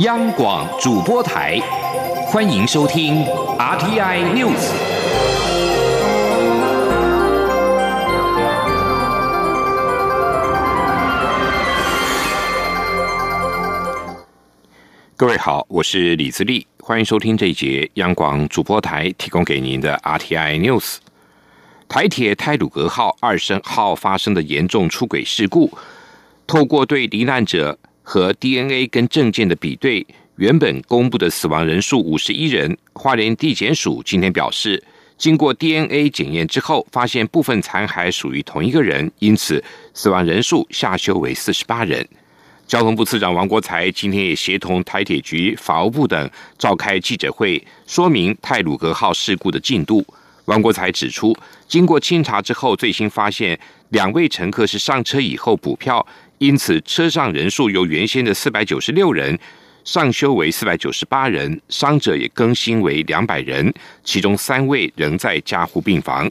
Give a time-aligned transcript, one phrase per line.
[0.00, 1.56] 央广主播台，
[2.26, 3.24] 欢迎收听
[3.56, 4.72] RTI News。
[15.16, 20.96] 各位好，我是李自立，欢迎收听这一节央广主播台提供给您的 RTI News。
[21.86, 25.70] 台铁泰鲁格号二升号发生的严重出轨事故，
[26.48, 30.06] 透过对罹难者和 DNA 跟证件的比对，
[30.36, 34.80] 原本公布的死亡人数五十一人，花莲地检署今天表示，
[35.16, 39.64] 经过 DNA 检验之后，发现部分残骸属于同一个人，因此
[39.94, 42.06] 死亡人数下修为四十八人。
[42.66, 50.04] 交通部次长王国才今天也协同台铁局、法务部等召开记者会，说明泰鲁格号事故的进度。
[50.46, 51.34] 王国才指出，
[51.66, 53.58] 经过清查之后，最新发现
[53.90, 56.06] 两位乘客是上车以后补票，
[56.38, 59.38] 因此车上人数由原先的四百九十六人
[59.84, 63.72] 上修为四百九十八人，伤者也更新为两百人，
[64.02, 66.30] 其中三位仍在加护病房。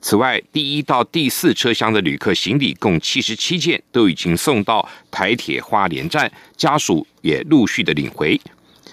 [0.00, 8.40] 此外，第一到第四车厢的旅客行李共七十七件，都已经送到台铁花莲站，家属也陆续的领回。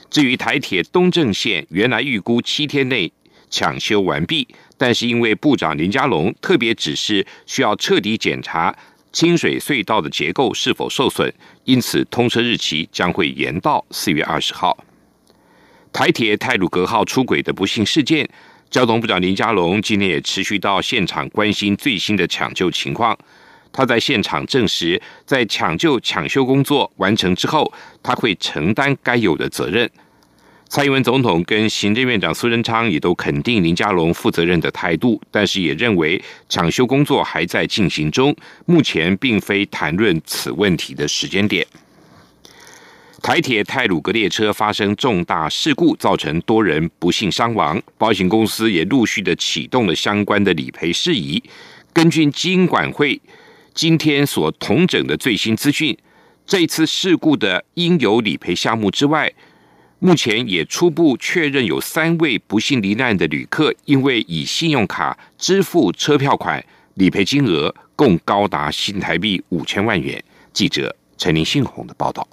[0.10, 3.12] 至于台铁东正线，原来预估七天内。
[3.50, 4.46] 抢修完毕，
[4.78, 8.76] 但是因为部长林佳龙特别指示需要彻底检查
[9.12, 11.32] 清水隧道的结构是否受损，
[11.64, 14.78] 因此通车日期将会延到四月二十号。
[15.92, 18.30] 台铁泰鲁格号出轨的不幸事件，
[18.70, 23.18] 交通部长林佳龙今天也持续到现场关心最新的抢救情况。
[23.72, 27.72] 他在现场证实，在抢救抢修工作完成之后，
[28.04, 29.90] 他会承担该有的责任。
[30.70, 41.66] 蔡英文总统跟行政院长苏贞昌也都肯定林佳龙负责任的态度，但是也认为抢修工作还在进行中，目前并非谈论此问题的时间点。
[43.24, 51.42] 台铁泰鲁格列车发生重大事故，造成多人不幸伤亡，保险公司也陆续的启动了相关的理赔事宜。
[51.94, 53.20] 根据金管会
[53.74, 55.98] 今天所统整的最新资讯，
[56.46, 59.34] 这次事故的应有理赔项目之外。
[60.00, 66.64] 目前也初步确认有三位不幸罹难的旅客，因为以信用卡支付车票款，
[66.94, 70.24] 理赔金额共高达新台币五千万元。
[70.54, 72.28] 记者陈林信宏的报道。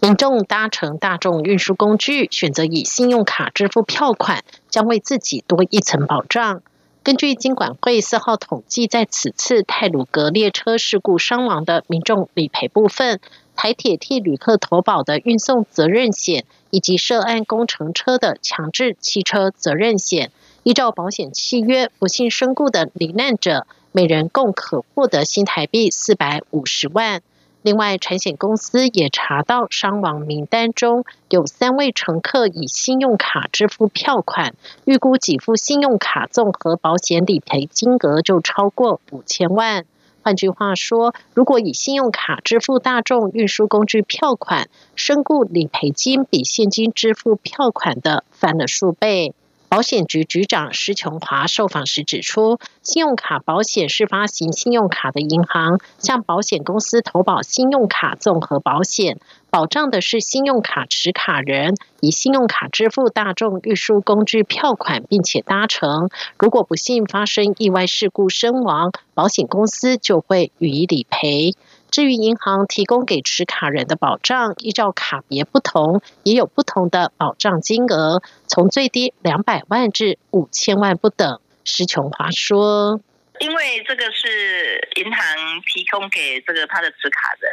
[0.00, 6.62] 民众搭乘大众运输工具，选择以信用卡支付票款，将为自己多一层保障。
[7.02, 13.18] 根据金管会四号统计，在此次泰鲁格列车事故伤亡的民众理赔部分。
[13.54, 20.32] 台铁替旅客投保的运送责任险，以及涉案工程车的强制汽车责任险，
[20.62, 27.22] 依照保险契约，不幸身故的罹难者，每人共可获得新台币四百五十万。
[27.64, 39.84] 另外，产险公司也查到伤亡名单中有三位乘客以信用卡支付票款，预估给付信用卡综合保险理赔金额就超过五千万。
[40.22, 49.34] 换句话说，如果以信用卡支付大众运输工具票款，身故理赔金比现金支付票款的翻了数倍。
[49.72, 59.18] 保险局局长施琼华受访时指出，信用卡保险是发行信用卡的银行向保险公司投保信用卡综合保险，
[59.48, 66.10] 保障的是信用卡持卡人以信用卡支付大众运输工具票款，并且搭乘。
[66.38, 71.54] 如果不幸发生意外事故身亡，保险公司就会予以理赔。
[71.92, 81.38] 至于银行提供给持卡人的保障，依照卡别不同，也有不同的保障金额，从最低两百万至五千万不等。
[81.64, 82.98] 施琼华说
[83.40, 87.52] ：“因为这个是银行提供给这个他的持卡人，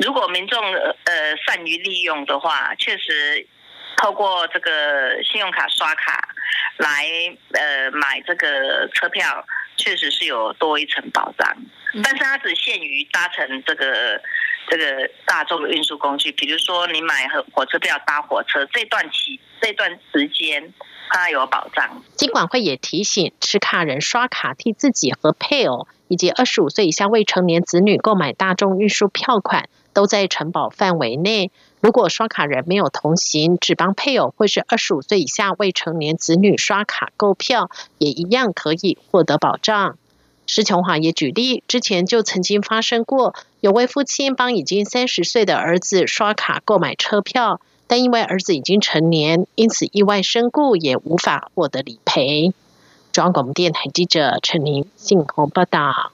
[0.00, 3.44] 如果民众呃善于利用的话，确实
[3.96, 6.28] 透过这个信用卡刷卡
[6.78, 7.04] 来
[7.50, 9.44] 呃买这个车票，
[9.82, 11.56] 确实是有多一层保障。”
[12.02, 14.22] 但是它只限于搭乘这个
[14.70, 20.72] 这个大众的运输工具，比如说你买火火车票搭火车这段期这段时间，
[21.10, 22.02] 它有保障。
[22.16, 31.50] 金管会也提醒，持卡人刷卡替自己和配偶以及二十五岁以下未成年子女购买大众运输票款，都在承保范围内。
[31.80, 39.98] 如果刷卡人没有同行，只帮配偶或是二十五岁以下未成年子女刷卡购票，也一样可以获得保障。
[40.46, 52.52] 施琼华也举例，之前就曾经发生过，有位父亲帮已经三十岁的儿子刷卡购买车票，但因为儿子已经成年，因此意外身故也无法获得理赔。
[53.12, 56.12] 中央广播电台记者陈宁信鸿报道。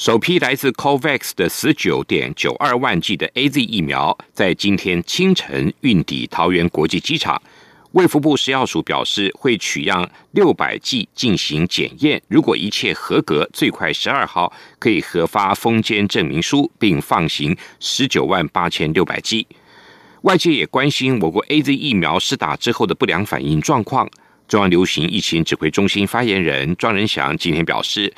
[0.00, 7.42] 首批来自 COVAX 的十九点九二万剂的 A Z 疫苗，在今天清晨运抵桃园国际机场。
[7.92, 19.46] 卫福部食药署表示，会取样六百剂进行检验，如果一切合格，最快十二号可以核发封监证明书，并放行十九万八千六百剂。
[20.22, 24.08] 外界也关心我国 A Z 疫苗施打之后的不良反应状况。
[24.48, 28.10] 中央流行疫情指挥中心发言人庄仁祥今天表示，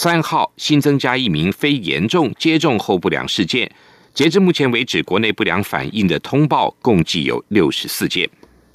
[0.00, 3.68] 三号新增加一名非严重接种后不良事件，
[4.14, 8.30] 截至目前为止，国内不良反应的通报共计有六十四件。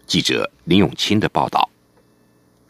[0.05, 1.69] 记者林永清的报道。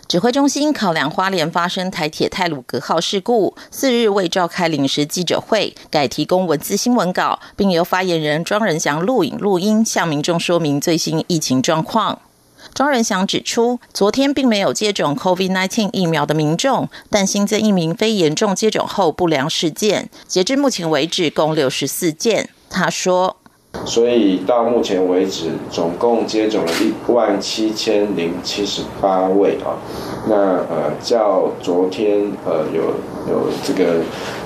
[0.07, 12.21] 指挥中心考量花莲发生台铁泰鲁格号事故，四日未召开临时记者会，改提供文字新闻稿，并由发言人庄仁祥录影录音，向民众说明最新疫情状况。
[12.73, 22.49] 庄仁祥指出，昨天并没有接种 COVID-19 疫苗的民众，但新增一名非严重接种后不良事件，截至目前为止共六十四件。
[22.69, 23.37] 他说。
[23.87, 29.73] 所以到目前为止，总共接种了一万七千零七十八位啊。
[30.27, 30.35] 那
[30.69, 32.93] 呃，较昨天呃有
[33.27, 33.95] 有这个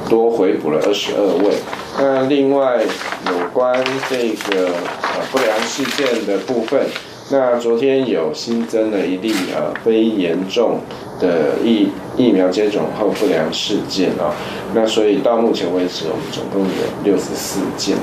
[0.07, 1.53] 多回补了二十二位。
[1.99, 6.87] 那另外有关这个呃不良事件的部分，
[7.29, 10.79] 那昨天有新增了一例呃非严重
[11.19, 14.33] 的疫疫苗接种后不良事件啊。
[14.73, 16.69] 那所以到目前为止，我们总共有
[17.03, 17.97] 六十四件。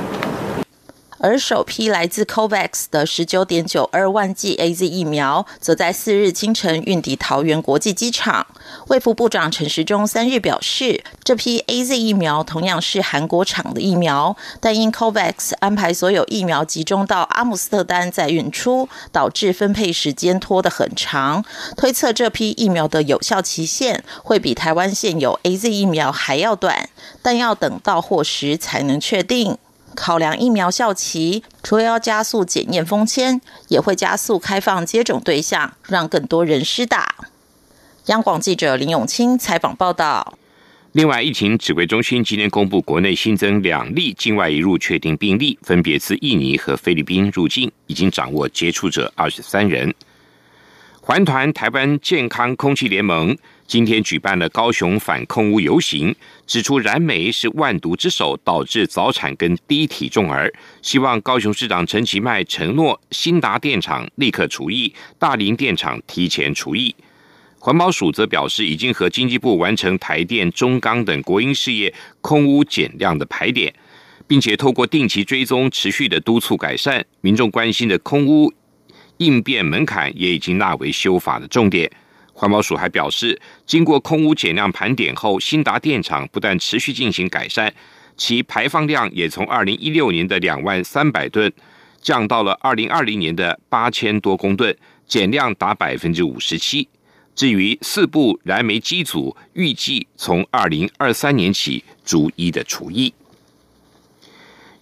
[1.25, 8.47] 而首批来自 COVAX 的十九点九二万剂 A Z 疫苗，则在四日清晨运抵桃园国际机场。
[8.89, 21.43] 卫副部长陈时中三日表示，这批 A Z 疫苗同样是韩国厂的疫苗，但因 COVAX 安排所有疫苗集中到阿姆斯特丹再运出，导致分配时间拖得很长。
[21.75, 26.91] 推测这批疫苗的有效期限会比台湾现有 A Z 疫苗还要短，
[27.23, 29.57] 但要等到货时才能确定。
[29.95, 37.15] 考量疫苗效期，除了要加速检验封签，也会加速开放接种对象，让更多人施打。
[38.07, 40.37] 央广记者林永清采访报道。
[40.93, 49.93] 另外，疫情指挥中心今天公布，国内新增两例境外移入确定病例，分别自印尼和菲律宾入境，已经掌握接触者二十三人。
[51.01, 53.37] 环团台湾健康空气联盟。
[53.67, 56.15] 今天举办了高雄反空污游行，
[56.47, 60.53] 指出燃煤是万毒之首，导致早产跟低体重儿。
[60.83, 66.95] 希望高雄市长陈其迈承诺，新达电厂立刻除役，大林电厂提前除役。
[67.59, 73.73] 环保署则表示，已经和经济部完成台电、中钢等国营事业空污减量的排点，
[74.27, 77.05] 并且透过定期追踪，持续的督促改善。
[77.23, 78.53] 民众关心的空污
[79.17, 81.91] 应变门槛也已经纳为修法的重点。
[82.37, 87.73] 环保署还表示，经过空污减量盘点后，新达电厂不但持续进行改善，
[88.17, 91.51] 其排放量也从二零一六年的两万三百吨
[92.03, 94.77] 降到了二零二零年的八千多公吨，
[95.07, 96.89] 减量达百分之五十七。
[97.37, 103.15] 至于四部燃煤机组，预计从二零二三年起逐一的除役。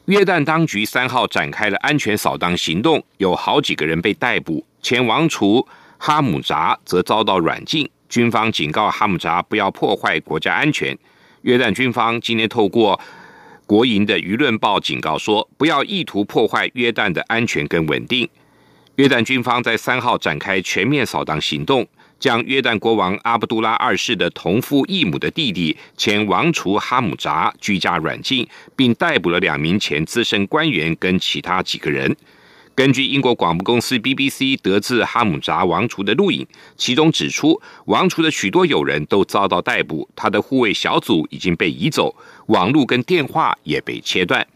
[0.07, 5.69] 约旦当局三号展开了安全扫荡行动，有好几个人被逮捕，前王储。
[6.05, 10.99] 哈姆扎则遭到软禁，军方警告哈姆扎不要破坏国家安全。
[11.43, 13.01] 约旦军方今天透过
[13.69, 18.29] 国营的舆论报警告说，不要意图破坏约旦的安全跟稳定。
[18.97, 21.87] 约旦军方在三号展开全面扫荡行动，
[22.19, 28.45] 将约旦国王阿卜杜拉二世的同父异母的弟弟前王储哈姆扎居家软禁，
[28.75, 32.17] 并逮捕了两名前资深官员跟其他几个人。
[32.75, 44.47] 根据英国广播公司 BBC 得自哈姆扎王储的录影，其中指出，王储的许多友人都遭到逮捕，他的护卫小组已经被移走，网络跟电话也被切断。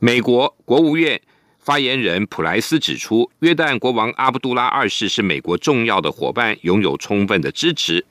[0.00, 1.20] 美国国务院
[1.60, 8.04] 发言人普莱斯指出，约旦国王阿卜杜拉二世是美国重要的伙伴，拥有充分的支持。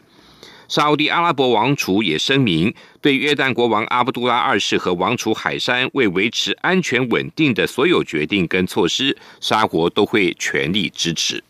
[0.68, 11.44] 沙地阿拉伯王储也声明，对约旦国王阿卜杜拉二世和王储海山为维持安全稳定的所有决定跟措施，沙国都会全力支持。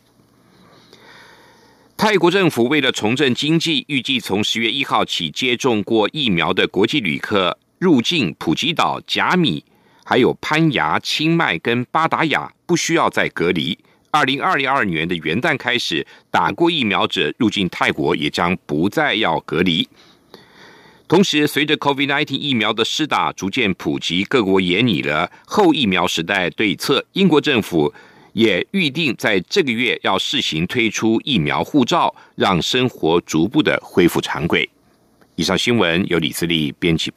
[1.97, 9.65] 泰国政府为了重振经济，预计从十月一号起，接种过疫苗的国际旅客入境普吉岛、甲米、
[10.05, 13.79] 还有攀牙、清迈跟巴达雅，不需要再隔离。
[14.11, 19.87] 二零二零二年的元旦开始，打过疫苗者入境泰国也将不再要隔离。
[21.07, 27.05] 同时，随着 COVID-19 疫苗的施打逐渐普及，各国也拟了后疫苗时代对策。
[27.13, 27.93] 英国政府
[28.33, 34.69] 也预定在这个月要试行推出疫苗护照，让生活逐步的恢复常轨。
[35.35, 37.09] 以上新闻由李自力编辑。